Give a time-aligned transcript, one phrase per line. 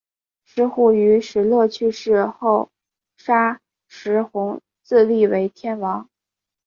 [0.45, 2.71] 石虎于石勒去世后
[3.17, 6.09] 杀石弘自立为天王。